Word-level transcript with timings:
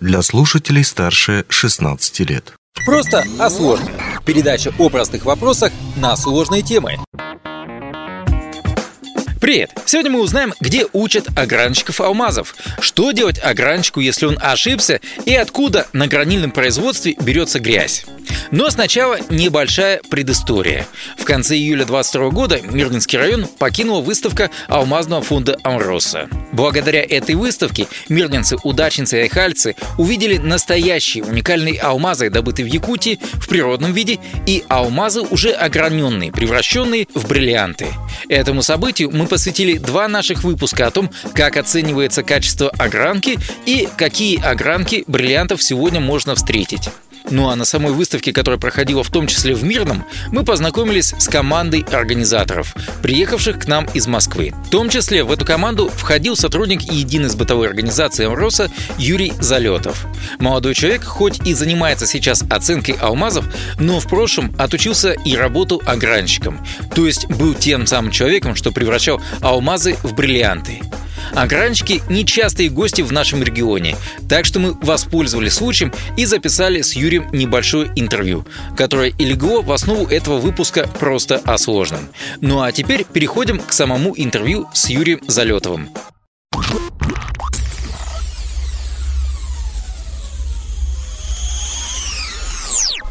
для 0.00 0.22
слушателей 0.22 0.84
старше 0.84 1.44
16 1.48 2.20
лет. 2.20 2.54
Просто 2.84 3.24
о 3.38 3.50
сложном. 3.50 3.92
Передача 4.24 4.72
о 4.78 4.88
простых 4.88 5.24
вопросах 5.24 5.72
на 5.96 6.16
сложные 6.16 6.62
темы. 6.62 6.98
Привет! 9.48 9.70
Сегодня 9.86 10.10
мы 10.10 10.20
узнаем, 10.20 10.52
где 10.60 10.84
учат 10.92 11.28
огранщиков 11.34 12.02
алмазов. 12.02 12.54
Что 12.80 13.12
делать 13.12 13.38
огранщику, 13.42 14.00
если 14.00 14.26
он 14.26 14.36
ошибся, 14.38 15.00
и 15.24 15.34
откуда 15.34 15.86
на 15.94 16.06
гранильном 16.06 16.50
производстве 16.50 17.16
берется 17.18 17.58
грязь. 17.58 18.04
Но 18.50 18.68
сначала 18.68 19.18
небольшая 19.30 20.02
предыстория. 20.10 20.86
В 21.16 21.24
конце 21.24 21.56
июля 21.56 21.86
22 21.86 22.28
года 22.28 22.60
Мирнинский 22.60 23.18
район 23.18 23.46
покинула 23.46 24.02
выставка 24.02 24.50
алмазного 24.66 25.22
фонда 25.22 25.56
Амроса. 25.62 26.28
Благодаря 26.52 27.02
этой 27.02 27.34
выставке 27.34 27.88
мирнинцы, 28.10 28.58
удачницы 28.62 29.16
и 29.16 29.20
айхальцы 29.22 29.76
увидели 29.96 30.36
настоящие 30.36 31.24
уникальные 31.24 31.80
алмазы, 31.80 32.28
добытые 32.28 32.68
в 32.68 32.72
Якутии 32.72 33.18
в 33.34 33.48
природном 33.48 33.94
виде, 33.94 34.18
и 34.46 34.62
алмазы 34.68 35.22
уже 35.22 35.52
ограненные, 35.52 36.32
превращенные 36.32 37.06
в 37.14 37.26
бриллианты. 37.26 37.86
Этому 38.28 38.62
событию 38.62 39.10
мы 39.10 39.26
посвятили 39.26 39.37
два 39.78 40.08
наших 40.08 40.44
выпуска 40.44 40.86
о 40.86 40.90
том, 40.90 41.10
как 41.34 41.56
оценивается 41.56 42.22
качество 42.22 42.70
огранки 42.70 43.38
и 43.66 43.88
какие 43.96 44.40
огранки 44.42 45.04
бриллиантов 45.06 45.62
сегодня 45.62 46.00
можно 46.00 46.34
встретить. 46.34 46.90
Ну 47.30 47.48
а 47.48 47.56
на 47.56 47.64
самой 47.64 47.92
выставке, 47.92 48.32
которая 48.32 48.58
проходила 48.58 49.02
в 49.02 49.10
том 49.10 49.26
числе 49.26 49.54
в 49.54 49.64
Мирном, 49.64 50.04
мы 50.30 50.44
познакомились 50.44 51.14
с 51.18 51.28
командой 51.28 51.84
организаторов, 51.92 52.74
приехавших 53.02 53.60
к 53.60 53.66
нам 53.66 53.86
из 53.94 54.06
Москвы. 54.06 54.54
В 54.66 54.70
том 54.70 54.88
числе 54.88 55.24
в 55.24 55.32
эту 55.32 55.44
команду 55.44 55.88
входил 55.88 56.36
сотрудник 56.36 56.82
единой 56.82 57.28
бытовой 57.34 57.68
организации 57.68 58.26
«Амроса» 58.26 58.70
Юрий 58.96 59.32
Залетов. 59.40 60.06
Молодой 60.38 60.74
человек 60.74 61.04
хоть 61.04 61.46
и 61.46 61.54
занимается 61.54 62.06
сейчас 62.06 62.42
оценкой 62.48 62.94
алмазов, 62.94 63.44
но 63.78 64.00
в 64.00 64.08
прошлом 64.08 64.54
отучился 64.58 65.12
и 65.12 65.36
работал 65.36 65.82
огранщиком, 65.84 66.64
то 66.94 67.06
есть 67.06 67.26
был 67.26 67.54
тем 67.54 67.86
самым 67.86 68.10
человеком, 68.10 68.54
что 68.54 68.72
превращал 68.72 69.20
алмазы 69.40 69.96
в 70.02 70.14
бриллианты. 70.14 70.80
Огранщики– 71.38 72.02
нечастые 72.08 72.68
гости 72.68 73.00
в 73.00 73.12
нашем 73.12 73.44
регионе, 73.44 73.94
так 74.28 74.44
что 74.44 74.58
мы 74.58 74.72
воспользовались 74.72 75.54
случаем 75.54 75.92
и 76.16 76.24
записали 76.24 76.82
с 76.82 76.94
Юрием 76.94 77.28
небольшое 77.30 77.92
интервью, 77.94 78.44
которое 78.76 79.10
и 79.10 79.24
легло 79.24 79.62
в 79.62 79.70
основу 79.70 80.06
этого 80.06 80.38
выпуска 80.38 80.88
просто 80.98 81.36
о 81.36 81.56
сложном. 81.56 82.08
Ну 82.40 82.60
а 82.60 82.72
теперь 82.72 83.04
переходим 83.04 83.60
к 83.60 83.72
самому 83.72 84.14
интервью 84.16 84.66
с 84.74 84.88
Юрием 84.88 85.20
Залетовым. 85.28 85.90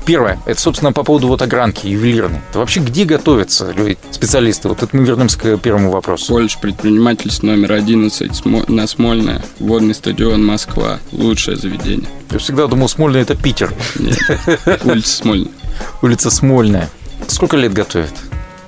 Первое, 0.07 0.39
это, 0.45 0.61
собственно, 0.61 0.93
по 0.93 1.03
поводу 1.03 1.27
вот 1.27 1.41
огранки 1.41 1.85
ювелирной. 1.85 2.39
Это 2.49 2.59
вообще 2.59 2.79
где 2.79 3.03
готовятся 3.03 3.71
люди, 3.71 3.97
специалисты? 4.11 4.69
Вот 4.69 4.81
это 4.81 4.95
мы 4.95 5.03
вернемся 5.03 5.37
к 5.37 5.57
первому 5.57 5.91
вопросу. 5.91 6.27
Колледж 6.27 6.55
предпринимательства 6.61 7.47
номер 7.47 7.73
11 7.73 8.45
на 8.69 8.87
Смольная, 8.87 9.43
водный 9.59 9.93
стадион 9.93 10.45
Москва. 10.45 10.99
Лучшее 11.11 11.57
заведение. 11.57 12.07
Я 12.31 12.39
всегда 12.39 12.67
думал, 12.67 12.87
Смольная 12.87 13.23
это 13.23 13.35
Питер. 13.35 13.73
Нет, 13.99 14.17
улица 14.85 15.17
Смольная. 15.17 15.51
Улица 16.01 16.31
Смольная. 16.31 16.89
Сколько 17.27 17.57
лет 17.57 17.73
готовят? 17.73 18.13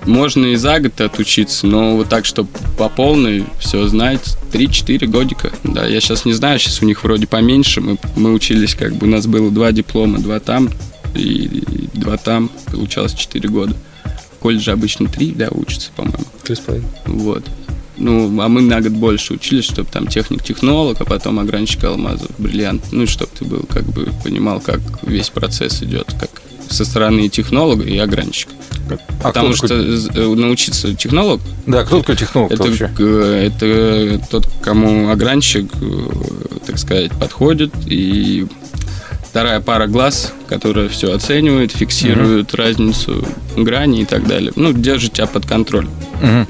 Можно 0.05 0.47
и 0.47 0.55
за 0.57 0.81
год 0.81 0.99
отучиться, 0.99 1.67
но 1.67 1.95
вот 1.95 2.09
так, 2.09 2.25
чтобы 2.25 2.49
по 2.77 2.89
полной 2.89 3.45
все 3.59 3.87
знать, 3.87 4.35
3-4 4.51 5.07
годика. 5.07 5.51
Да, 5.63 5.85
я 5.85 6.01
сейчас 6.01 6.25
не 6.25 6.33
знаю, 6.33 6.59
сейчас 6.59 6.81
у 6.81 6.85
них 6.85 7.01
вроде 7.05 7.27
поменьше. 7.27 7.79
Мы, 7.79 7.97
мы 8.17 8.33
учились, 8.33 8.75
как 8.75 8.93
бы 8.95 9.07
у 9.07 9.09
нас 9.09 9.25
было 9.25 9.49
два 9.51 9.71
диплома, 9.71 10.19
два 10.19 10.41
там, 10.41 10.69
и, 11.15 11.89
два 11.93 12.17
там, 12.17 12.49
получалось 12.71 13.13
4 13.13 13.49
года. 13.49 13.75
В 14.03 14.41
колледже 14.41 14.71
обычно 14.71 15.07
3, 15.07 15.31
да, 15.31 15.49
учатся, 15.51 15.91
по-моему. 15.95 16.23
Три 16.43 16.55
с 16.55 16.59
половиной. 16.59 16.89
Вот. 17.05 17.43
Ну, 17.97 18.41
а 18.41 18.47
мы 18.47 18.61
на 18.61 18.79
год 18.79 18.93
больше 18.93 19.33
учились, 19.33 19.65
чтобы 19.65 19.89
там 19.91 20.07
техник-технолог, 20.07 21.01
а 21.01 21.05
потом 21.05 21.39
огранщик 21.39 21.83
алмазов, 21.83 22.31
бриллиант. 22.37 22.91
Ну, 22.91 23.05
чтобы 23.05 23.31
ты 23.37 23.43
был, 23.43 23.63
как 23.63 23.83
бы, 23.83 24.11
понимал, 24.23 24.61
как 24.61 24.79
весь 25.03 25.29
процесс 25.29 25.83
идет, 25.83 26.13
как 26.17 26.41
со 26.69 26.85
стороны 26.85 27.27
технолога 27.29 27.83
и 27.83 27.97
огранщика. 27.97 28.53
А 29.21 29.27
Потому 29.27 29.53
что 29.53 29.67
такой... 29.67 30.07
Э, 30.15 30.35
научиться 30.35 30.95
технолог... 30.95 31.41
Да, 31.65 31.83
кто 31.83 31.99
такой 31.99 32.15
технолог 32.15 32.51
это, 32.51 32.63
вообще? 32.63 32.85
Это 32.85 34.21
тот, 34.29 34.47
кому 34.61 35.09
огранщик, 35.09 35.71
э, 35.81 36.09
так 36.65 36.77
сказать, 36.77 37.11
подходит 37.11 37.73
и 37.85 38.47
вторая 39.29 39.59
пара 39.61 39.85
глаз, 39.85 40.33
которая 40.47 40.89
все 40.89 41.13
оценивает, 41.13 41.71
фиксирует 41.71 42.53
угу. 42.53 42.61
разницу 42.61 43.27
грани 43.55 44.01
и 44.01 44.05
так 44.05 44.27
далее. 44.27 44.51
Ну, 44.55 44.73
держит 44.73 45.13
тебя 45.13 45.27
под 45.27 45.45
контроль. 45.45 45.87
Угу. 46.21 46.47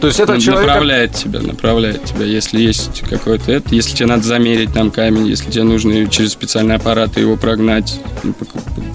То 0.00 0.06
есть 0.06 0.20
это 0.20 0.40
человек... 0.40 0.68
Направляет 0.68 1.14
тебя, 1.14 1.40
направляет 1.40 2.04
тебя, 2.04 2.24
если 2.24 2.60
есть 2.60 3.02
какой-то 3.08 3.50
это, 3.50 3.74
если 3.74 3.96
тебе 3.96 4.06
надо 4.06 4.22
замерить 4.22 4.72
там 4.72 4.92
камень, 4.92 5.26
если 5.26 5.50
тебе 5.50 5.64
нужно 5.64 6.06
через 6.08 6.32
специальный 6.32 6.76
аппарат 6.76 7.16
его 7.16 7.36
прогнать, 7.36 8.00
ну, 8.22 8.32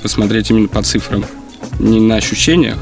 посмотреть 0.02 0.50
именно 0.50 0.70
по 0.70 0.82
цифрам. 0.82 1.26
Не 1.80 2.00
на 2.00 2.16
ощущениях, 2.16 2.78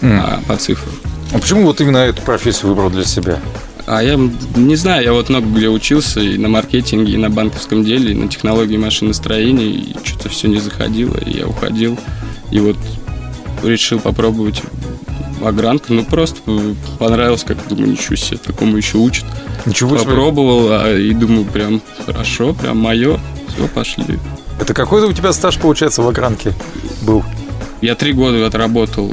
mm. 0.00 0.20
а 0.22 0.40
по 0.46 0.56
цифрам. 0.56 0.94
А 1.32 1.38
почему 1.38 1.64
вот 1.64 1.80
именно 1.80 1.98
эту 1.98 2.22
профессию 2.22 2.68
выбрал 2.68 2.90
для 2.90 3.04
себя? 3.04 3.40
А 3.86 4.02
я 4.02 4.18
не 4.56 4.76
знаю, 4.76 5.04
я 5.04 5.12
вот 5.12 5.28
много 5.28 5.46
где 5.46 5.68
учился, 5.68 6.20
и 6.20 6.38
на 6.38 6.48
маркетинге, 6.48 7.12
и 7.12 7.16
на 7.16 7.28
банковском 7.28 7.84
деле, 7.84 8.12
и 8.12 8.14
на 8.14 8.28
технологии 8.28 8.78
машиностроения, 8.78 9.66
и 9.66 9.94
что-то 10.02 10.30
все 10.30 10.48
не 10.48 10.58
заходило, 10.58 11.16
и 11.16 11.38
я 11.38 11.46
уходил. 11.46 11.98
И 12.50 12.60
вот 12.60 12.76
решил 13.62 14.00
попробовать 14.00 14.62
огранку, 15.44 15.92
ну 15.92 16.04
просто 16.04 16.40
понравилось, 16.98 17.44
как 17.44 17.58
думаю, 17.68 17.92
ничего 17.92 18.16
себе, 18.16 18.38
такому 18.38 18.76
еще 18.76 18.98
учат. 18.98 19.24
Ничего 19.66 19.96
себе. 19.96 20.06
Попробовал, 20.06 20.68
а, 20.70 20.96
и 20.96 21.12
думаю, 21.12 21.44
прям 21.44 21.82
хорошо, 22.06 22.54
прям 22.54 22.78
мое, 22.78 23.20
все, 23.48 23.68
пошли. 23.68 24.18
Это 24.60 24.72
какой 24.72 25.02
у 25.02 25.12
тебя 25.12 25.32
стаж, 25.32 25.58
получается, 25.58 26.02
в 26.02 26.08
огранке 26.08 26.52
был? 27.02 27.22
Я 27.82 27.94
три 27.94 28.12
года 28.12 28.46
отработал 28.46 29.12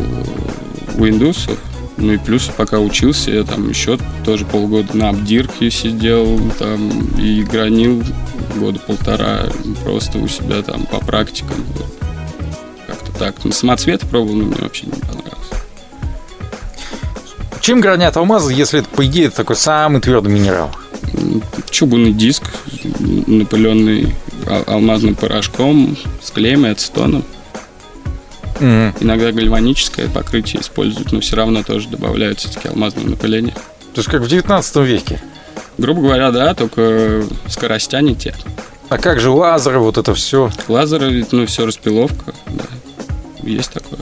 у 0.98 1.08
индусов, 1.08 1.58
ну 2.02 2.14
и 2.14 2.18
плюс, 2.18 2.50
пока 2.56 2.80
учился, 2.80 3.32
я 3.32 3.44
там 3.44 3.70
еще 3.70 3.98
тоже 4.26 4.46
полгода 4.46 4.98
на 4.98 5.10
обдирке 5.10 5.70
сидел 5.70 6.40
там 6.58 6.90
и 7.18 7.44
гранил 7.44 8.04
года 8.56 8.80
полтора 8.80 9.46
просто 9.84 10.18
у 10.18 10.28
себя 10.28 10.62
там 10.62 10.86
по 10.86 11.00
практикам. 11.00 11.64
Вот. 11.76 11.94
Как-то 12.88 13.12
так. 13.14 13.44
На 13.46 13.52
самоцвет 13.52 14.02
пробовал, 14.02 14.36
но 14.36 14.46
мне 14.46 14.56
вообще 14.60 14.88
не 14.88 14.94
понравилось. 14.94 15.22
Чем 17.62 17.80
гранят 17.80 18.18
алмазы, 18.18 18.54
если 18.54 18.80
это, 18.80 18.90
по 18.90 19.06
идее, 19.06 19.30
такой 19.30 19.56
самый 19.56 20.02
твердый 20.02 20.34
минерал? 20.34 20.72
Чугунный 21.70 22.12
диск, 22.12 22.44
напыленный 23.28 24.16
алмазным 24.66 25.16
порошком 25.16 25.96
с 26.22 26.32
клеем 26.32 26.66
и 26.66 26.70
ацетоном. 26.70 27.24
Mm-hmm. 28.62 28.98
Иногда 29.00 29.32
гальваническое 29.32 30.08
покрытие 30.08 30.62
используют, 30.62 31.12
но 31.12 31.20
все 31.20 31.36
равно 31.36 31.64
тоже 31.64 31.90
добавляют 31.90 32.40
все-таки 32.40 32.68
алмазное 32.68 33.06
напыление. 33.06 33.56
То 33.94 34.00
есть 34.00 34.10
как 34.10 34.22
в 34.22 34.28
19 34.28 34.76
веке? 34.78 35.22
Грубо 35.78 36.02
говоря, 36.02 36.32
да, 36.32 36.54
только 36.54 37.24
скоростя 37.48 38.00
не 38.02 38.16
те. 38.16 38.36
А 38.90 38.98
как 38.98 39.20
же 39.20 39.32
лазеры, 39.32 39.80
вот 39.80 39.98
это 39.98 40.14
все? 40.14 40.52
Лазеры, 40.68 41.26
ну, 41.32 41.46
все 41.48 41.66
распиловка, 41.66 42.34
да. 42.48 42.66
Есть 43.42 43.72
такое. 43.72 44.00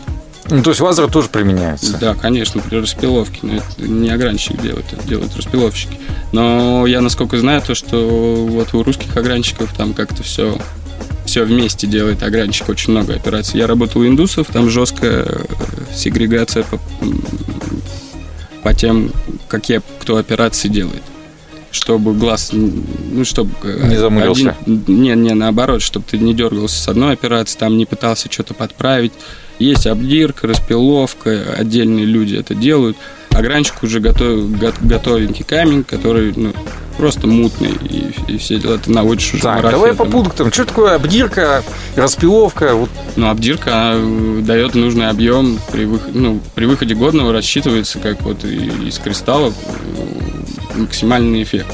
Ну, 0.50 0.64
то 0.64 0.72
есть 0.72 0.81
лазеры 0.81 1.09
тоже 1.09 1.30
применяются? 1.30 1.98
Да, 1.98 2.16
конечно, 2.16 2.59
при 2.59 2.78
распиловке. 2.78 3.40
Но 3.44 3.53
это 3.53 3.66
не 3.81 4.09
огранщик 4.09 4.59
делает, 4.62 4.86
это 4.92 5.08
делают 5.08 5.38
распиловщики. 5.38 5.98
Но 6.31 6.86
я, 6.86 7.02
насколько 7.02 7.38
знаю, 7.40 7.62
то, 7.62 7.75
что 7.75 8.46
вот 8.50 8.74
у 8.74 8.84
русских 8.84 9.16
огранщиков 9.16 9.72
там 9.78 9.94
как-то 9.94 10.24
все 10.24 10.57
все 11.30 11.44
вместе 11.44 11.86
делает 11.86 12.24
огранщик, 12.24 12.70
очень 12.70 12.92
много 12.92 13.14
операций. 13.14 13.60
Я 13.60 13.68
работал 13.68 14.02
у 14.02 14.08
индусов, 14.08 14.48
там 14.52 14.68
жесткая 14.68 15.26
э, 15.26 15.46
сегрегация 15.94 16.64
по, 16.64 16.80
по 18.64 18.74
тем, 18.74 19.12
какие 19.48 19.81
кто 20.00 20.18
операции 20.18 20.70
делает. 20.70 21.04
Чтобы 21.70 22.16
глаз, 22.16 22.50
ну, 22.52 23.24
чтобы... 23.26 23.52
Э, 23.62 23.90
не 23.90 23.98
замылился. 23.98 24.56
Один, 24.60 24.84
не, 24.88 25.10
не, 25.10 25.36
наоборот, 25.36 25.84
чтобы 25.84 26.04
ты 26.10 26.18
не 26.18 26.34
дергался 26.34 26.81
с 26.81 26.88
одной 26.88 27.14
операции, 27.14 27.60
там 27.60 27.78
не 27.78 27.86
пытался 27.86 28.31
что-то 28.31 28.56
подправить. 28.56 29.14
Есть 29.60 29.86
обдирка, 29.86 30.48
распиловка, 30.48 31.54
отдельные 31.56 32.06
люди 32.06 32.38
это 32.38 32.56
делают. 32.56 32.98
Огранщик 33.30 33.84
уже 33.84 34.00
готов, 34.00 34.50
готовенький 34.81 35.46
камень, 35.46 35.84
который 35.84 36.34
ну, 36.36 36.54
просто 37.00 37.28
мутный, 37.28 37.72
и, 37.72 38.13
и 38.28 38.38
все 38.38 38.60
дела 38.60 38.78
ты 38.78 38.92
наводишь 38.92 39.34
уже 39.34 39.44
Так, 39.44 39.62
давай 39.62 39.94
по 39.94 40.04
пунктам. 40.04 40.51
Что 40.51 40.66
такое 40.66 40.96
обдирка, 40.96 41.63
распиловка? 41.96 42.75
Вот. 42.75 42.90
Ну, 43.16 43.30
обдирка 43.30 43.94
э, 43.96 44.42
дает 44.42 44.75
нужный 44.75 45.07
объем 45.07 45.60
при, 45.72 45.86
выходе, 45.86 46.19
ну, 46.19 46.42
при 46.56 46.66
выходе 46.66 46.96
годного 46.96 47.31
рассчитывается 47.31 48.00
как 48.00 48.22
вот 48.22 48.44
из 48.44 49.00
кристаллов 49.00 49.54
э, 49.63 50.78
максимальный 50.78 51.42
эффект. 51.42 51.74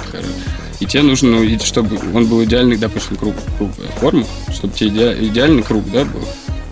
И 0.80 0.86
тебе 0.86 1.01
нужно, 1.01 1.39
ну, 1.39 1.60
чтобы 1.60 2.00
он 2.13 2.28
был 2.28 2.44
идеальный, 2.44 2.78
допустим, 2.78 3.16
круг, 3.16 3.33
круглая 3.57 3.89
форма, 4.00 4.25
чтобы 4.54 4.75
тебе 4.75 4.89
иде, 4.89 5.25
идеальный 5.28 5.63
круг, 5.63 5.86
да, 5.92 6.06
был 6.06 6.21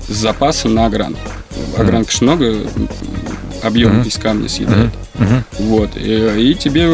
с 0.08 0.14
запасом 0.14 0.76
на 0.76 0.86
огранку. 0.86 1.20
Огранка 1.76 2.12
же 2.12 2.18
много 2.22 2.56
объем 3.64 4.02
mm-hmm. 4.02 4.08
из 4.08 4.18
камня 4.18 4.50
съедает. 4.50 4.92
Вот. 5.60 5.92
И, 5.96 6.52
и 6.52 6.56
тебе 6.56 6.90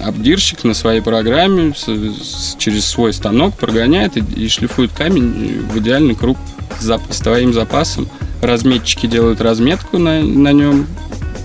обдирщик 0.00 0.64
на 0.64 0.74
своей 0.74 1.00
программе 1.00 1.74
с, 1.74 1.86
с, 1.86 2.56
через 2.58 2.84
свой 2.84 3.12
станок 3.12 3.56
прогоняет 3.56 4.16
и, 4.16 4.44
и 4.44 4.48
шлифует 4.48 4.92
камень 4.92 5.62
в 5.72 5.78
идеальный 5.78 6.14
круг 6.14 6.36
с, 6.78 6.84
зап, 6.84 7.02
с 7.10 7.18
твоим 7.18 7.52
запасом. 7.52 8.08
Разметчики 8.42 9.06
делают 9.06 9.40
разметку 9.40 9.98
на, 9.98 10.22
на 10.22 10.52
нем 10.52 10.86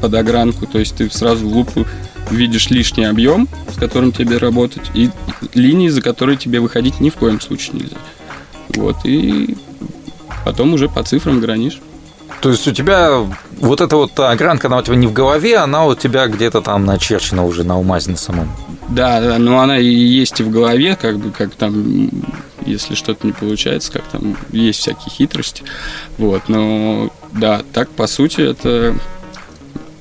под 0.01 0.13
огранку, 0.13 0.65
то 0.65 0.79
есть 0.79 0.95
ты 0.95 1.09
сразу 1.09 1.47
в 1.47 1.53
лупу 1.53 1.85
видишь 2.31 2.69
лишний 2.69 3.05
объем, 3.05 3.47
с 3.73 3.77
которым 3.77 4.11
тебе 4.11 4.37
работать, 4.37 4.83
и 4.93 5.09
линии, 5.53 5.89
за 5.89 6.01
которые 6.01 6.37
тебе 6.37 6.59
выходить 6.59 6.99
ни 6.99 7.09
в 7.09 7.15
коем 7.15 7.41
случае 7.41 7.79
нельзя. 7.79 7.97
Вот, 8.75 8.97
и 9.03 9.57
потом 10.45 10.73
уже 10.73 10.89
по 10.89 11.03
цифрам 11.03 11.39
гранишь. 11.39 11.79
То 12.41 12.49
есть 12.49 12.67
у 12.67 12.71
тебя 12.71 13.25
вот 13.59 13.81
эта 13.81 13.95
вот 13.95 14.19
огранка, 14.19 14.67
она 14.67 14.77
у 14.77 14.81
тебя 14.81 14.95
не 14.95 15.07
в 15.07 15.13
голове, 15.13 15.57
она 15.57 15.85
у 15.85 15.95
тебя 15.95 16.27
где-то 16.27 16.61
там 16.61 16.85
начерчена 16.85 17.45
уже 17.45 17.63
на 17.63 17.79
умазе 17.79 18.11
на 18.11 18.17
самом. 18.17 18.49
Да, 18.89 19.21
да, 19.21 19.37
но 19.37 19.59
она 19.59 19.77
и 19.77 19.85
есть 19.85 20.39
и 20.39 20.43
в 20.43 20.49
голове, 20.49 20.97
как 20.99 21.19
бы, 21.19 21.31
как 21.31 21.53
там, 21.55 22.09
если 22.65 22.95
что-то 22.95 23.27
не 23.27 23.33
получается, 23.33 23.91
как 23.91 24.03
там 24.03 24.35
есть 24.51 24.79
всякие 24.79 25.11
хитрости. 25.11 25.63
Вот, 26.17 26.47
но 26.47 27.11
да, 27.31 27.61
так 27.73 27.89
по 27.89 28.07
сути 28.07 28.41
это 28.41 28.95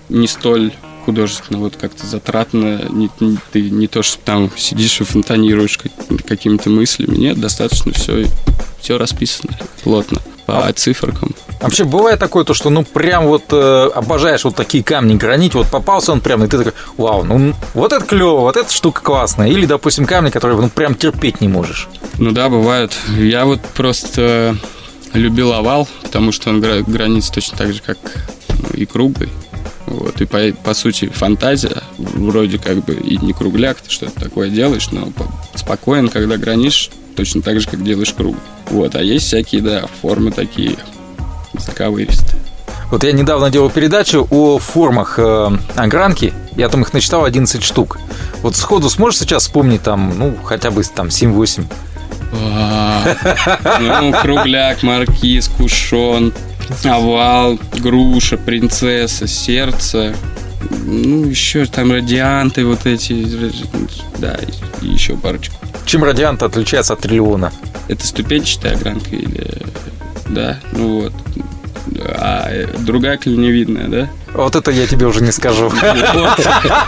не 0.09 0.27
столь 0.27 0.73
художественно, 1.05 1.59
вот 1.59 1.77
как-то 1.77 2.07
затратно, 2.07 2.83
не, 2.91 3.11
не, 3.21 3.39
ты 3.51 3.71
не 3.71 3.89
то, 3.89 4.03
что 4.03 4.19
там 4.19 4.51
сидишь 4.57 5.01
и 5.01 5.05
фонтанируешь 5.05 5.79
какими-то 6.27 6.69
мыслями, 6.69 7.17
нет, 7.17 7.41
достаточно 7.41 7.93
все, 7.93 8.27
все 8.81 8.99
расписано 8.99 9.59
плотно 9.83 10.21
по 10.45 10.67
а, 10.67 10.73
циферкам. 10.73 11.35
Вообще 11.61 11.85
бывает 11.85 12.21
такое, 12.21 12.45
то, 12.45 12.55
что 12.55 12.71
ну 12.71 12.85
прям 12.85 13.27
вот 13.27 13.45
э, 13.51 13.91
обожаешь 13.95 14.45
вот 14.45 14.55
такие 14.55 14.85
камни 14.85 15.17
гранить, 15.17 15.55
вот 15.55 15.69
попался 15.69 16.13
он 16.13 16.21
прям, 16.21 16.45
и 16.45 16.49
ты 16.49 16.59
такой, 16.59 16.73
вау, 16.97 17.25
ну 17.25 17.55
вот 17.75 17.93
это 17.93 18.05
клево, 18.05 18.41
вот 18.41 18.57
эта 18.57 18.73
штука 18.73 19.03
классная. 19.03 19.49
Или, 19.49 19.67
допустим, 19.67 20.07
камни, 20.07 20.31
которые 20.31 20.61
ну 20.61 20.69
прям 20.69 20.95
терпеть 20.95 21.41
не 21.41 21.49
можешь. 21.49 21.89
Ну 22.19 22.31
да, 22.31 22.49
бывают. 22.49 22.93
Я 23.09 23.45
вот 23.45 23.61
просто 23.75 24.57
любил 25.15 25.53
овал, 25.53 25.89
потому 26.03 26.31
что 26.33 26.51
он 26.51 26.61
границ 26.61 27.29
точно 27.31 27.59
так 27.59 27.73
же, 27.73 27.83
как 27.85 27.99
ну, 28.49 28.69
и 28.75 28.87
круглый. 28.87 29.31
Вот, 29.87 30.21
и 30.21 30.27
по, 30.27 30.39
по 30.63 30.75
сути 30.75 31.07
фантазия, 31.09 31.83
вроде 31.97 32.59
как 32.59 32.85
бы 32.85 32.95
и 32.95 33.17
не 33.17 33.33
кругляк, 33.33 33.81
ты 33.81 33.91
что-то 33.91 34.21
такое 34.21 34.51
делаешь, 34.51 34.91
но 34.91 35.11
спокоен, 35.55 36.09
когда 36.09 36.37
гранишь, 36.37 36.91
точно 37.17 37.41
так 37.41 37.61
же, 37.61 37.69
как 37.69 37.83
делаешь 37.83 38.13
круг. 38.13 38.37
Вот, 38.71 38.95
а 38.95 39.03
есть 39.03 39.27
всякие, 39.27 39.63
да, 39.63 39.87
формы 40.03 40.31
такие 40.31 40.77
заковыристые. 41.59 42.41
Вот 42.91 43.05
я 43.05 43.13
недавно 43.13 43.51
делал 43.51 43.69
передачу 43.69 44.27
о 44.31 44.59
формах 44.59 45.19
э, 45.19 45.51
огранки, 45.77 46.33
я 46.57 46.69
там 46.69 46.83
их 46.83 46.93
начитал 46.93 47.25
11 47.25 47.63
штук. 47.63 47.99
Вот 48.43 48.57
сходу 48.57 48.89
сможешь 48.89 49.21
сейчас 49.21 49.43
вспомнить 49.43 49.83
там, 49.83 50.19
ну, 50.19 50.35
хотя 50.43 50.71
бы 50.71 50.83
там 50.83 51.09
7-8? 51.09 51.65
Ну, 53.81 54.13
кругляк, 54.23 54.83
маркиз, 54.83 55.49
кушон, 55.49 56.33
овал, 56.85 57.59
груша, 57.79 58.37
принцесса, 58.37 59.27
сердце. 59.27 60.15
Ну, 60.85 61.25
еще 61.27 61.67
там 61.67 61.93
радианты 61.93 62.65
вот 62.65 62.87
эти. 62.87 63.27
Да, 64.19 64.37
и 64.83 64.87
еще 64.87 65.17
парочку. 65.17 65.55
Чем 65.87 66.05
радиант 66.05 66.43
отличается 66.43 66.95
от 66.95 67.01
триллиона? 67.01 67.53
Это 67.89 68.07
ступенчатая 68.07 68.75
огранка 68.75 69.11
или... 69.11 69.63
Да, 70.29 70.59
ну 70.73 71.03
вот. 71.03 71.13
А 72.09 72.67
другая 72.79 73.17
клиневидная, 73.17 73.89
да? 73.89 74.11
Вот 74.35 74.57
это 74.57 74.71
я 74.71 74.87
тебе 74.87 75.07
уже 75.07 75.23
не 75.23 75.33
скажу. 75.33 75.71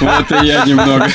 Вот 0.01 0.43
и 0.43 0.47
я 0.47 0.65
немного. 0.65 1.09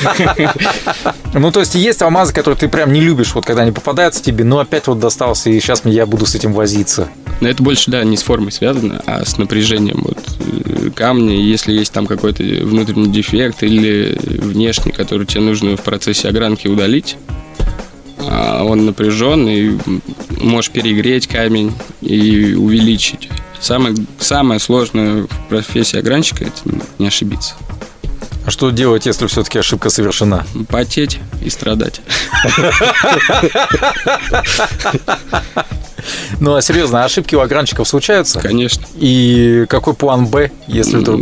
Ну, 1.33 1.51
то 1.51 1.59
есть 1.59 1.75
есть 1.75 2.01
алмазы, 2.01 2.33
которые 2.33 2.57
ты 2.57 2.67
прям 2.67 2.93
не 2.93 3.01
любишь, 3.01 3.33
вот 3.35 3.45
когда 3.45 3.63
они 3.63 3.71
попадаются 3.71 4.23
тебе, 4.23 4.43
но 4.43 4.59
опять 4.59 4.87
вот 4.87 4.99
достался, 4.99 5.49
и 5.49 5.59
сейчас 5.59 5.81
я 5.85 6.05
буду 6.05 6.25
с 6.25 6.35
этим 6.35 6.53
возиться. 6.53 7.09
Но 7.41 7.49
это 7.49 7.61
больше, 7.61 7.91
да, 7.91 8.03
не 8.03 8.15
с 8.15 8.23
формой 8.23 8.51
связано, 8.51 9.01
а 9.05 9.25
с 9.25 9.37
напряжением 9.37 10.03
вот 10.03 10.17
э, 10.39 10.89
камня. 10.95 11.35
Если 11.35 11.73
есть 11.73 11.91
там 11.91 12.07
какой-то 12.07 12.43
внутренний 12.43 13.11
дефект 13.11 13.63
или 13.63 14.17
внешний, 14.21 14.91
который 14.91 15.25
тебе 15.25 15.41
нужно 15.41 15.75
в 15.75 15.81
процессе 15.81 16.29
огранки 16.29 16.67
удалить, 16.67 17.17
а 18.19 18.63
он 18.63 18.85
напряжен, 18.85 19.47
и 19.47 19.77
можешь 20.41 20.71
перегреть 20.71 21.27
камень 21.27 21.73
и 22.01 22.53
увеличить. 22.53 23.29
Самое, 23.59 23.95
самое 24.19 24.59
сложное 24.59 25.23
в 25.23 25.47
профессии 25.49 25.97
огранщика– 25.97 26.43
это 26.45 26.77
не 26.99 27.07
ошибиться. 27.07 27.55
А 28.45 28.51
что 28.51 28.69
делать, 28.69 29.07
если 29.07 29.25
все-таки 29.25 29.57
ошибка 29.57 29.89
совершена? 29.89 30.45
Потеть 30.69 31.19
и 31.43 31.49
страдать. 31.49 32.01
Ну, 36.39 36.53
а 36.53 36.61
серьезно, 36.61 37.03
ошибки 37.03 37.33
у 37.33 37.39
огранщиков 37.39 37.87
случаются? 37.87 38.39
Конечно. 38.39 38.85
И 38.95 39.65
какой 39.69 39.95
план 39.95 40.27
Б, 40.27 40.51
если 40.67 40.97
вдруг... 40.97 41.21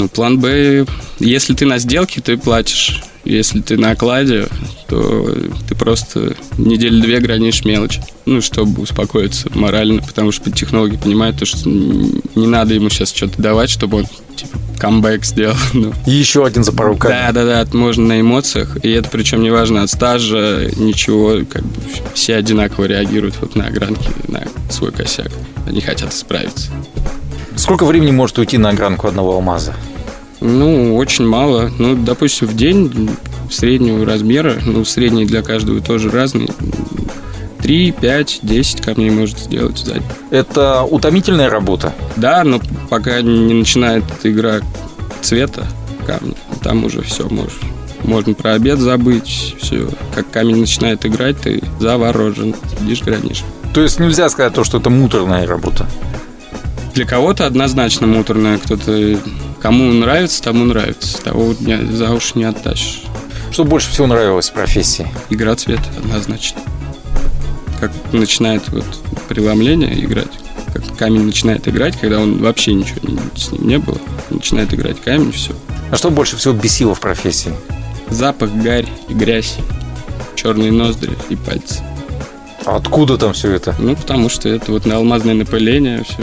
Ну, 0.00 0.08
план 0.08 0.40
Б, 0.40 0.86
если 1.18 1.52
ты 1.52 1.66
на 1.66 1.76
сделке, 1.76 2.22
ты 2.22 2.38
платишь. 2.38 3.02
Если 3.22 3.60
ты 3.60 3.76
на 3.76 3.90
окладе, 3.90 4.48
то 4.88 5.30
ты 5.68 5.74
просто 5.74 6.34
неделю 6.56 7.02
две 7.02 7.20
гранишь 7.20 7.66
мелочь. 7.66 8.00
Ну, 8.24 8.40
чтобы 8.40 8.80
успокоиться 8.80 9.50
морально, 9.54 10.00
потому 10.00 10.32
что 10.32 10.50
технологи 10.50 10.96
понимают, 10.96 11.38
то, 11.38 11.44
что 11.44 11.68
не 11.68 12.46
надо 12.46 12.72
ему 12.72 12.88
сейчас 12.88 13.12
что-то 13.12 13.42
давать, 13.42 13.68
чтобы 13.68 13.98
он 13.98 14.06
типа 14.36 14.58
камбэк 14.78 15.22
сделал. 15.22 15.56
Ну. 15.74 15.92
И 16.06 16.12
еще 16.12 16.46
один 16.46 16.64
за 16.64 16.72
пару 16.72 16.96
Да, 16.96 17.30
да, 17.32 17.44
да, 17.44 17.76
можно 17.76 18.06
на 18.06 18.20
эмоциях. 18.22 18.78
И 18.82 18.90
это 18.90 19.10
причем 19.10 19.42
не 19.42 19.50
важно 19.50 19.82
от 19.82 19.90
стажа, 19.90 20.70
ничего, 20.78 21.44
как 21.44 21.62
бы 21.62 21.74
все 22.14 22.36
одинаково 22.36 22.86
реагируют 22.86 23.34
вот 23.42 23.54
на 23.54 23.66
огранки, 23.66 24.08
на 24.28 24.44
свой 24.70 24.92
косяк. 24.92 25.30
Они 25.66 25.82
хотят 25.82 26.14
справиться. 26.14 26.70
Сколько 27.60 27.84
времени 27.84 28.10
может 28.10 28.38
уйти 28.38 28.56
на 28.56 28.70
огранку 28.70 29.06
одного 29.06 29.34
алмаза? 29.34 29.74
Ну, 30.40 30.96
очень 30.96 31.26
мало. 31.26 31.70
Ну, 31.78 31.94
допустим, 31.94 32.48
в 32.48 32.56
день 32.56 33.10
среднего 33.50 34.06
размера, 34.06 34.56
ну, 34.64 34.82
средний 34.86 35.26
для 35.26 35.42
каждого 35.42 35.82
тоже 35.82 36.10
разный. 36.10 36.48
3, 37.60 37.92
5, 37.92 38.38
10 38.42 38.80
камней 38.80 39.10
может 39.10 39.38
сделать 39.38 39.76
за 39.76 39.92
день. 39.92 40.02
Это 40.30 40.84
утомительная 40.84 41.50
работа? 41.50 41.92
Да, 42.16 42.44
но 42.44 42.60
пока 42.88 43.20
не 43.20 43.52
начинает 43.52 44.04
игра 44.22 44.60
цвета 45.20 45.66
камня, 46.06 46.36
там 46.62 46.86
уже 46.86 47.02
все 47.02 47.28
можешь. 47.28 47.60
Можно 48.04 48.32
про 48.32 48.54
обед 48.54 48.78
забыть, 48.78 49.54
все. 49.60 49.86
Как 50.14 50.30
камень 50.30 50.56
начинает 50.56 51.04
играть, 51.04 51.38
ты 51.38 51.62
заворожен, 51.78 52.54
сидишь, 52.78 53.02
гранишь. 53.02 53.44
То 53.74 53.82
есть 53.82 54.00
нельзя 54.00 54.30
сказать 54.30 54.54
то, 54.54 54.64
что 54.64 54.78
это 54.78 54.88
муторная 54.88 55.46
работа? 55.46 55.86
Для 56.94 57.06
кого-то 57.06 57.46
однозначно 57.46 58.06
муторная, 58.06 58.58
кто-то 58.58 59.18
Кому 59.60 59.92
нравится, 59.92 60.42
тому 60.42 60.64
нравится. 60.64 61.22
Того 61.22 61.54
не, 61.60 61.76
за 61.92 62.10
уши 62.12 62.32
не 62.34 62.44
оттащишь. 62.44 63.02
Что 63.50 63.64
больше 63.64 63.90
всего 63.90 64.06
нравилось 64.06 64.48
в 64.48 64.54
профессии? 64.54 65.06
Игра 65.28 65.54
цвета, 65.54 65.84
однозначно. 65.98 66.62
Как 67.78 67.92
начинает 68.12 68.66
вот 68.68 68.84
преломление 69.28 70.02
играть, 70.02 70.32
как 70.72 70.96
камень 70.96 71.24
начинает 71.24 71.68
играть, 71.68 71.98
когда 71.98 72.20
он 72.20 72.38
вообще 72.38 72.72
ничего 72.72 73.00
с 73.36 73.52
ним 73.52 73.66
не 73.66 73.78
было, 73.78 73.98
начинает 74.30 74.72
играть 74.72 75.00
камень, 75.00 75.32
все. 75.32 75.52
А 75.90 75.96
что 75.96 76.10
больше 76.10 76.36
всего 76.36 76.54
бесило 76.54 76.94
в 76.94 77.00
профессии? 77.00 77.52
Запах, 78.08 78.50
гарь 78.52 78.86
и 79.08 79.14
грязь, 79.14 79.56
черные 80.36 80.72
ноздри 80.72 81.16
и 81.28 81.36
пальцы. 81.36 81.80
А 82.64 82.76
откуда 82.76 83.18
там 83.18 83.32
все 83.32 83.52
это? 83.52 83.74
Ну, 83.78 83.96
потому 83.96 84.28
что 84.28 84.48
это 84.48 84.72
вот 84.72 84.86
на 84.86 84.96
алмазное 84.96 85.34
напыление, 85.34 86.04
все 86.04 86.22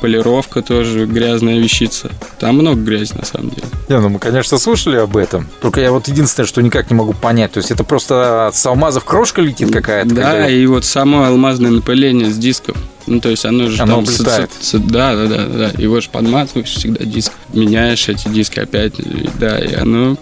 полировка 0.00 0.62
тоже 0.62 1.06
грязная 1.06 1.58
вещица. 1.58 2.10
Там 2.38 2.56
много 2.56 2.80
грязи, 2.80 3.12
на 3.14 3.24
самом 3.24 3.50
деле. 3.50 3.66
Не, 3.88 3.98
ну 4.00 4.08
мы, 4.08 4.18
конечно, 4.18 4.58
слушали 4.58 4.96
об 4.96 5.16
этом. 5.16 5.46
Только 5.60 5.80
я 5.80 5.92
вот 5.92 6.08
единственное, 6.08 6.46
что 6.46 6.62
никак 6.62 6.90
не 6.90 6.96
могу 6.96 7.12
понять. 7.12 7.52
То 7.52 7.58
есть 7.58 7.70
это 7.70 7.84
просто 7.84 8.50
с 8.52 8.66
алмазов 8.66 9.04
крошка 9.04 9.40
летит 9.42 9.72
какая-то? 9.72 10.14
Да, 10.14 10.22
когда... 10.22 10.48
и 10.48 10.66
вот 10.66 10.84
само 10.84 11.24
алмазное 11.24 11.70
напыление 11.70 12.30
с 12.30 12.36
дисков. 12.36 12.76
Ну, 13.06 13.20
то 13.20 13.28
есть 13.28 13.44
оно 13.44 13.68
же 13.68 13.82
оно 13.82 13.96
там... 13.96 14.04
Облетает. 14.04 14.50
С, 14.60 14.68
с, 14.70 14.78
да, 14.78 15.14
да, 15.14 15.26
да, 15.26 15.46
да. 15.46 15.82
Его 15.82 16.00
же 16.00 16.08
подмазываешь 16.10 16.68
всегда 16.68 17.04
диск. 17.04 17.32
Меняешь 17.52 18.08
эти 18.08 18.28
диски 18.28 18.60
опять. 18.60 18.94
Да, 19.38 19.58
и 19.58 19.74
оно 19.74 20.16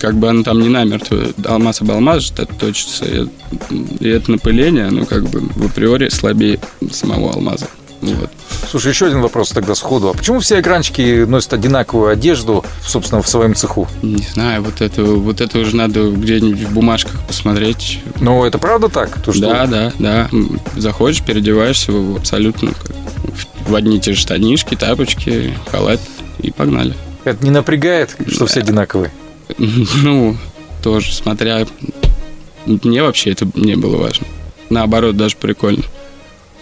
как 0.00 0.16
бы 0.16 0.28
оно 0.28 0.42
там 0.42 0.60
не 0.60 0.68
намертво. 0.68 1.28
Алмаз 1.46 1.80
об 1.80 1.90
алмаз 1.90 2.30
это 2.32 2.46
точится. 2.46 3.04
И 4.00 4.08
это 4.08 4.30
напыление, 4.30 4.86
оно 4.86 5.06
как 5.06 5.24
бы 5.24 5.40
в 5.40 5.66
априори 5.66 6.08
слабее 6.10 6.60
самого 6.92 7.32
алмаза 7.32 7.66
Вот. 8.12 8.30
Слушай, 8.70 8.88
еще 8.88 9.06
один 9.06 9.20
вопрос 9.20 9.50
тогда 9.50 9.74
сходу. 9.74 10.10
А 10.10 10.14
почему 10.14 10.40
все 10.40 10.58
огранчики 10.58 11.24
носят 11.24 11.54
одинаковую 11.54 12.10
одежду, 12.10 12.64
собственно, 12.82 13.22
в 13.22 13.28
своем 13.28 13.54
цеху? 13.54 13.88
Не 14.02 14.22
знаю, 14.22 14.62
вот 14.62 14.80
это, 14.80 15.02
вот 15.02 15.40
это 15.40 15.58
уже 15.58 15.76
надо 15.76 16.10
где-нибудь 16.10 16.62
в 16.62 16.72
бумажках 16.72 17.20
посмотреть. 17.26 18.00
Ну, 18.20 18.44
это 18.44 18.58
правда 18.58 18.88
так? 18.88 19.22
То, 19.22 19.32
что... 19.32 19.42
Да, 19.42 19.66
да, 19.66 19.92
да. 19.98 20.30
Заходишь, 20.76 21.22
переодеваешься 21.22 21.92
абсолютно 22.16 22.72
в 23.66 23.74
одни 23.74 24.00
те 24.00 24.12
же 24.12 24.20
штанишки, 24.20 24.74
тапочки, 24.74 25.54
халат 25.70 26.00
и 26.40 26.50
погнали. 26.50 26.94
Это 27.24 27.42
не 27.44 27.50
напрягает, 27.50 28.16
что 28.28 28.40
да. 28.40 28.46
все 28.46 28.60
одинаковые? 28.60 29.10
Ну, 30.02 30.36
тоже, 30.82 31.14
смотря... 31.14 31.66
Мне 32.66 33.02
вообще 33.02 33.30
это 33.30 33.46
не 33.54 33.76
было 33.76 33.98
важно. 33.98 34.26
Наоборот, 34.70 35.16
даже 35.16 35.36
прикольно. 35.36 35.84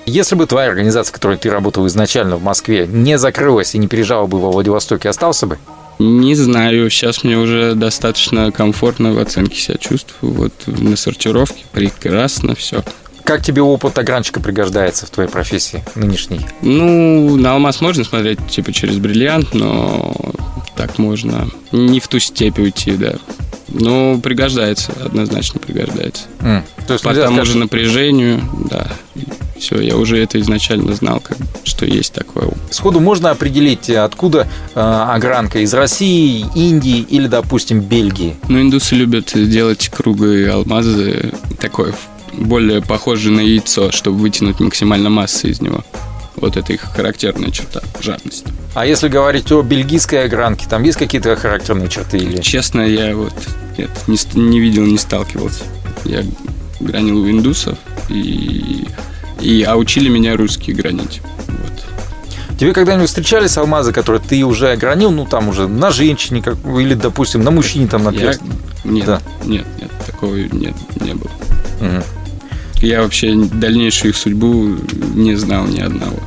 Если 0.07 0.35
бы 0.35 0.47
твоя 0.47 0.69
организация, 0.69 1.11
в 1.11 1.15
которой 1.15 1.39
ты 1.39 1.51
работал 1.51 1.87
изначально 1.87 2.37
в 2.37 2.43
Москве, 2.43 2.87
не 2.87 3.19
закрылась 3.19 3.75
и 3.75 3.79
не 3.79 3.87
переезжала 3.87 4.27
бы 4.27 4.41
во 4.41 4.51
Владивостоке, 4.51 5.09
остался 5.09 5.47
бы? 5.47 5.59
Не 5.99 6.35
знаю, 6.35 6.91
сейчас 6.91 7.23
мне 7.23 7.39
уже 7.39 7.75
достаточно 7.75 8.51
комфортно 8.51 9.13
в 9.13 9.19
оценке 9.19 9.57
себя 9.61 9.77
чувствую. 9.79 10.33
Вот 10.33 10.53
на 10.67 10.97
сортировке 10.97 11.65
прекрасно 11.73 12.55
все. 12.57 12.83
Как 13.25 13.43
тебе 13.43 13.63
опыт 13.63 13.97
огранчика 13.99 14.41
пригождается 14.41 15.07
в 15.07 15.11
твоей 15.11 15.31
профессии 15.31 15.85
нынешней? 15.95 16.41
Ну, 16.61 17.37
на 17.37 17.53
алмаз 17.53 17.81
можно 17.81 18.03
смотреть 18.03 18.45
типа 18.49 18.73
через 18.73 18.99
бриллиант, 18.99 19.55
но 19.55 20.13
так 20.77 20.99
можно 20.99 21.49
не 21.71 22.01
в 22.01 22.09
ту 22.09 22.19
степь 22.19 22.59
уйти, 22.59 22.93
да. 22.93 23.15
Ну, 23.69 24.21
пригождается, 24.21 24.93
однозначно 25.05 25.61
пригождается. 25.61 26.25
Mm. 26.41 26.63
То 26.87 26.93
есть 26.95 27.05
По 27.05 27.15
тому 27.15 27.37
сказать, 27.37 27.47
же 27.47 27.59
напряжению, 27.59 28.43
да. 28.69 28.89
Все, 29.63 29.81
я 29.81 29.97
уже 29.97 30.19
это 30.19 30.41
изначально 30.41 30.93
знал, 30.93 31.21
как, 31.21 31.37
что 31.63 31.87
есть 31.87 32.13
такое. 32.13 32.51
Сходу 32.73 32.99
можно 32.99 33.31
определить, 33.31 33.89
откуда 33.91 34.49
э, 34.75 34.81
огранка 34.81 35.61
из 35.61 35.73
России, 35.73 36.45
Индии 36.57 36.99
или, 36.99 37.29
допустим, 37.29 37.81
Бельгии? 37.81 38.35
Ну, 38.49 38.61
индусы 38.61 38.97
любят 38.97 39.31
делать 39.35 39.89
круглые 39.89 40.51
алмазы, 40.51 41.33
такой 41.61 41.95
более 42.33 42.83
похожий 42.83 43.31
на 43.31 43.39
яйцо, 43.39 43.93
чтобы 43.93 44.19
вытянуть 44.19 44.59
максимально 44.59 45.11
массы 45.11 45.51
из 45.51 45.61
него. 45.61 45.85
Вот 46.35 46.57
это 46.57 46.73
их 46.73 46.81
характерная 46.81 47.53
черта, 47.53 47.83
жадность. 48.01 48.47
А 48.75 48.85
если 48.85 49.07
говорить 49.07 49.53
о 49.53 49.63
бельгийской 49.63 50.25
огранке, 50.25 50.67
там 50.69 50.83
есть 50.83 50.99
какие-то 50.99 51.37
характерные 51.37 51.89
черты? 51.89 52.19
Или... 52.19 52.41
Честно, 52.41 52.81
я 52.81 53.15
вот 53.15 53.35
нет, 53.79 53.91
не, 54.09 54.19
не 54.35 54.59
видел, 54.59 54.85
не 54.87 54.99
сталкивался. 54.99 55.63
Я 56.05 56.25
гранил 56.81 57.19
у 57.19 57.31
индусов, 57.31 57.79
и, 58.09 58.87
и, 59.43 59.63
а 59.63 59.77
учили 59.77 60.09
меня 60.09 60.37
русские 60.37 60.77
гранить. 60.77 61.21
Вот. 61.49 62.59
Тебе 62.59 62.73
когда-нибудь 62.73 63.09
встречались 63.09 63.57
алмазы, 63.57 63.93
которые 63.93 64.23
ты 64.23 64.45
уже 64.45 64.71
огранил, 64.71 65.11
ну 65.11 65.27
там 65.27 65.49
уже 65.49 65.67
на 65.67 65.91
женщине, 65.91 66.43
как, 66.43 66.57
или, 66.65 66.95
допустим, 66.95 67.43
на 67.43 67.51
мужчине 67.51 67.89
там 67.89 68.05
на 68.05 68.11
Я... 68.11 68.35
Нет, 68.85 69.07
да. 69.07 69.21
нет, 69.45 69.67
нет, 69.81 69.91
такого 70.07 70.37
нет, 70.37 70.75
не 71.01 71.15
было. 71.15 71.31
Угу. 71.81 72.03
Я 72.83 73.03
вообще 73.03 73.35
дальнейшую 73.35 74.11
их 74.11 74.17
судьбу 74.17 74.77
не 75.15 75.37
знал 75.37 75.67
ни 75.67 75.81
одного. 75.81 76.19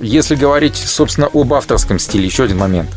Если 0.00 0.36
говорить, 0.36 0.76
собственно, 0.76 1.28
об 1.32 1.52
авторском 1.54 1.98
стиле, 1.98 2.26
еще 2.26 2.44
один 2.44 2.58
момент. 2.58 2.88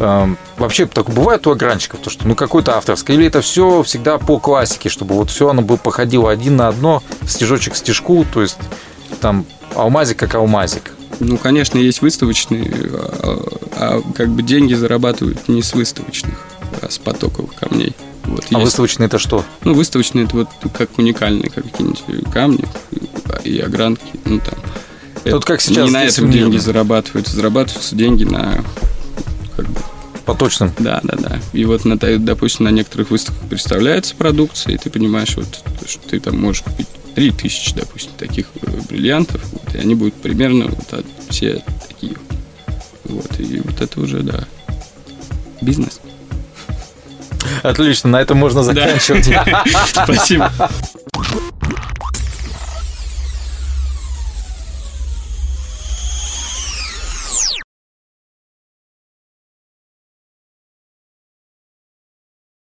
Эм, 0.00 0.36
вообще, 0.56 0.86
так 0.86 1.08
бывает 1.10 1.46
у 1.46 1.52
огранчиков, 1.52 2.00
то, 2.00 2.10
что 2.10 2.26
ну 2.26 2.34
какой-то 2.34 2.76
авторское, 2.76 3.16
или 3.16 3.26
это 3.26 3.42
все 3.42 3.82
всегда 3.84 4.18
по 4.18 4.38
классике, 4.38 4.88
чтобы 4.88 5.14
вот 5.14 5.30
все 5.30 5.50
оно 5.50 5.62
бы 5.62 5.76
походило 5.76 6.30
один 6.30 6.56
на 6.56 6.68
одно, 6.68 7.02
стежочек 7.26 7.74
к 7.74 7.76
стежку, 7.76 8.24
то 8.32 8.42
есть 8.42 8.58
там 9.20 9.46
алмазик 9.74 10.18
как 10.18 10.34
алмазик. 10.34 10.92
Ну, 11.20 11.36
конечно, 11.36 11.78
есть 11.78 12.00
выставочные, 12.02 12.70
а, 12.92 13.58
а 13.76 14.02
как 14.14 14.28
бы 14.28 14.42
деньги 14.42 14.74
зарабатывают 14.74 15.48
не 15.48 15.62
с 15.62 15.74
выставочных, 15.74 16.38
а 16.80 16.90
с 16.90 16.98
потоковых 16.98 17.54
камней. 17.54 17.94
Вот, 18.24 18.44
а 18.50 18.54
есть. 18.54 18.64
выставочные 18.64 19.06
это 19.06 19.18
что? 19.18 19.44
Ну, 19.64 19.74
выставочные 19.74 20.26
это 20.26 20.36
вот 20.36 20.48
как 20.76 20.90
уникальные 20.98 21.50
какие-нибудь 21.50 22.30
камни 22.32 22.64
и 23.42 23.58
огранки, 23.58 24.20
ну 24.24 24.38
там 24.38 24.58
Тут 25.24 25.44
как 25.44 25.60
сейчас 25.60 25.86
не 25.86 25.92
на 25.92 26.04
этом 26.04 26.30
деньги 26.30 26.56
зарабатываются, 26.56 27.36
зарабатываются 27.36 27.96
деньги 27.96 28.24
на 28.24 28.64
как 29.56 29.66
бы, 29.66 29.80
по 30.24 30.34
точным. 30.34 30.72
Да, 30.78 31.00
да, 31.02 31.16
да. 31.16 31.40
И 31.52 31.64
вот, 31.64 31.84
на, 31.84 31.96
допустим, 31.96 32.66
на 32.66 32.70
некоторых 32.70 33.10
выставках 33.10 33.48
представляется 33.48 34.14
продукция, 34.14 34.74
и 34.74 34.78
ты 34.78 34.90
понимаешь, 34.90 35.36
вот, 35.36 35.62
что 35.86 36.08
ты 36.08 36.20
там 36.20 36.40
можешь 36.40 36.62
купить 36.62 36.88
3000, 37.14 37.74
допустим, 37.74 38.12
таких 38.16 38.46
э, 38.62 38.70
бриллиантов, 38.88 39.42
вот, 39.52 39.74
и 39.74 39.78
они 39.78 39.94
будут 39.94 40.14
примерно 40.14 40.66
вот 40.66 41.04
все 41.28 41.62
такие. 41.88 42.16
Вот, 43.04 43.40
и 43.40 43.60
вот 43.60 43.80
это 43.80 44.00
уже, 44.00 44.22
да, 44.22 44.44
бизнес. 45.60 46.00
Отлично, 47.62 48.10
на 48.10 48.20
этом 48.20 48.38
можно 48.38 48.62
заканчивать. 48.62 49.28
Спасибо. 49.86 50.52